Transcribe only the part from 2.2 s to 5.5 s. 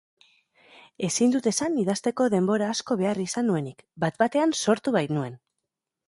denbora asko behar izan nuenik, bat-batean sortu bainuen.